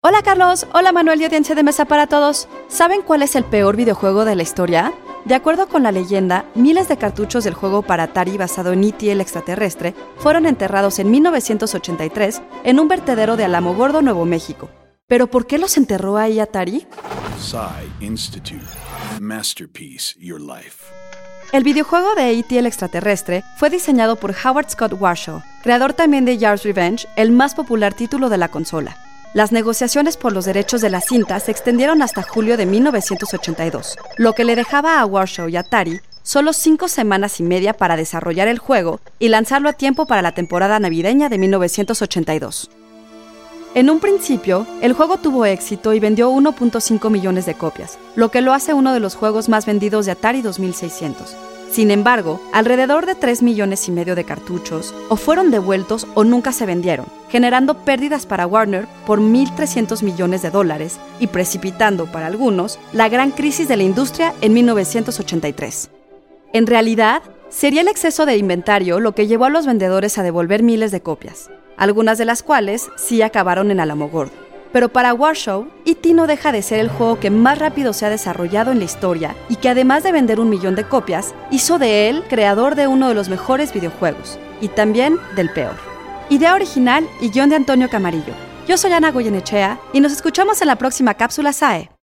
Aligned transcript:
Hola 0.00 0.22
Carlos, 0.22 0.68
hola 0.74 0.92
Manuel 0.92 1.20
y 1.20 1.24
audiencia 1.24 1.56
de 1.56 1.64
mesa 1.64 1.84
para 1.84 2.06
todos. 2.06 2.46
¿Saben 2.68 3.02
cuál 3.02 3.22
es 3.22 3.34
el 3.34 3.42
peor 3.42 3.74
videojuego 3.74 4.24
de 4.24 4.36
la 4.36 4.44
historia? 4.44 4.92
De 5.24 5.34
acuerdo 5.34 5.66
con 5.66 5.82
la 5.82 5.90
leyenda, 5.90 6.44
miles 6.54 6.86
de 6.86 6.96
cartuchos 6.96 7.42
del 7.42 7.54
juego 7.54 7.82
para 7.82 8.04
Atari 8.04 8.38
basado 8.38 8.72
en 8.72 8.84
E.T. 8.84 9.10
el 9.10 9.20
extraterrestre 9.20 9.96
fueron 10.18 10.46
enterrados 10.46 11.00
en 11.00 11.10
1983 11.10 12.42
en 12.62 12.78
un 12.78 12.86
vertedero 12.86 13.36
de 13.36 13.44
Alamogordo, 13.44 14.00
Nuevo 14.00 14.24
México. 14.24 14.70
¿Pero 15.08 15.26
por 15.26 15.48
qué 15.48 15.58
los 15.58 15.76
enterró 15.76 16.16
ahí 16.16 16.38
Atari? 16.38 16.86
Institute. 17.98 18.62
Masterpiece 19.20 20.14
Your 20.20 20.40
Life. 20.40 20.94
El 21.50 21.64
videojuego 21.64 22.14
de 22.14 22.38
E.T. 22.38 22.56
el 22.56 22.66
extraterrestre 22.66 23.42
fue 23.56 23.68
diseñado 23.68 24.14
por 24.14 24.32
Howard 24.44 24.70
Scott 24.70 24.92
Warshaw, 24.92 25.42
creador 25.64 25.92
también 25.92 26.24
de 26.24 26.38
Yars 26.38 26.62
Revenge, 26.62 27.08
el 27.16 27.32
más 27.32 27.56
popular 27.56 27.94
título 27.94 28.28
de 28.28 28.38
la 28.38 28.46
consola. 28.46 29.07
Las 29.34 29.52
negociaciones 29.52 30.16
por 30.16 30.32
los 30.32 30.46
derechos 30.46 30.80
de 30.80 30.90
la 30.90 31.00
cinta 31.00 31.38
se 31.40 31.50
extendieron 31.50 32.02
hasta 32.02 32.22
julio 32.22 32.56
de 32.56 32.66
1982, 32.66 33.96
lo 34.16 34.32
que 34.32 34.44
le 34.44 34.56
dejaba 34.56 35.00
a 35.00 35.06
Warshaw 35.06 35.48
y 35.48 35.56
Atari 35.56 36.00
solo 36.28 36.52
cinco 36.52 36.88
semanas 36.88 37.40
y 37.40 37.42
media 37.42 37.72
para 37.72 37.96
desarrollar 37.96 38.48
el 38.48 38.58
juego 38.58 39.00
y 39.18 39.28
lanzarlo 39.28 39.70
a 39.70 39.72
tiempo 39.72 40.04
para 40.04 40.20
la 40.20 40.32
temporada 40.32 40.78
navideña 40.78 41.30
de 41.30 41.38
1982. 41.38 42.70
En 43.74 43.88
un 43.88 43.98
principio, 43.98 44.66
el 44.82 44.92
juego 44.92 45.16
tuvo 45.16 45.46
éxito 45.46 45.94
y 45.94 46.00
vendió 46.00 46.30
1.5 46.30 47.08
millones 47.10 47.46
de 47.46 47.54
copias, 47.54 47.98
lo 48.14 48.30
que 48.30 48.42
lo 48.42 48.52
hace 48.52 48.74
uno 48.74 48.92
de 48.92 49.00
los 49.00 49.14
juegos 49.14 49.48
más 49.48 49.64
vendidos 49.64 50.04
de 50.04 50.12
Atari 50.12 50.42
2600. 50.42 51.34
Sin 51.70 51.90
embargo, 51.90 52.40
alrededor 52.52 53.04
de 53.04 53.14
3 53.14 53.42
millones 53.42 53.88
y 53.88 53.92
medio 53.92 54.14
de 54.14 54.24
cartuchos 54.24 54.94
o 55.08 55.16
fueron 55.16 55.50
devueltos 55.50 56.06
o 56.14 56.24
nunca 56.24 56.52
se 56.52 56.66
vendieron, 56.66 57.06
generando 57.28 57.84
pérdidas 57.84 58.26
para 58.26 58.46
Warner 58.46 58.86
por 59.06 59.20
1.300 59.20 60.02
millones 60.02 60.42
de 60.42 60.50
dólares 60.50 60.98
y 61.20 61.26
precipitando 61.26 62.06
para 62.06 62.26
algunos 62.26 62.78
la 62.92 63.08
gran 63.08 63.30
crisis 63.30 63.68
de 63.68 63.76
la 63.76 63.82
industria 63.82 64.34
en 64.40 64.54
1983. 64.54 65.90
En 66.54 66.66
realidad, 66.66 67.22
sería 67.50 67.82
el 67.82 67.88
exceso 67.88 68.24
de 68.24 68.38
inventario 68.38 68.98
lo 68.98 69.12
que 69.12 69.26
llevó 69.26 69.44
a 69.44 69.50
los 69.50 69.66
vendedores 69.66 70.16
a 70.16 70.22
devolver 70.22 70.62
miles 70.62 70.90
de 70.90 71.02
copias, 71.02 71.50
algunas 71.76 72.16
de 72.16 72.24
las 72.24 72.42
cuales 72.42 72.88
sí 72.96 73.20
acabaron 73.20 73.70
en 73.70 73.80
Alamogordo. 73.80 74.47
Pero 74.72 74.88
para 74.88 75.14
Warshow, 75.14 75.68
E.T. 75.86 76.12
no 76.14 76.26
deja 76.26 76.52
de 76.52 76.62
ser 76.62 76.80
el 76.80 76.88
juego 76.88 77.18
que 77.18 77.30
más 77.30 77.58
rápido 77.58 77.92
se 77.92 78.06
ha 78.06 78.10
desarrollado 78.10 78.70
en 78.72 78.78
la 78.78 78.84
historia 78.84 79.34
y 79.48 79.56
que 79.56 79.68
además 79.68 80.02
de 80.02 80.12
vender 80.12 80.40
un 80.40 80.50
millón 80.50 80.74
de 80.74 80.84
copias, 80.84 81.34
hizo 81.50 81.78
de 81.78 82.08
él 82.08 82.24
creador 82.28 82.74
de 82.74 82.86
uno 82.86 83.08
de 83.08 83.14
los 83.14 83.28
mejores 83.28 83.72
videojuegos 83.72 84.38
y 84.60 84.68
también 84.68 85.16
del 85.36 85.50
peor. 85.50 85.74
Idea 86.28 86.54
original 86.54 87.06
y 87.20 87.30
guion 87.30 87.48
de 87.48 87.56
Antonio 87.56 87.88
Camarillo. 87.88 88.34
Yo 88.66 88.76
soy 88.76 88.92
Ana 88.92 89.12
Goyenechea 89.12 89.80
y 89.94 90.00
nos 90.00 90.12
escuchamos 90.12 90.60
en 90.60 90.68
la 90.68 90.76
próxima 90.76 91.14
cápsula 91.14 91.54
SAE. 91.54 91.88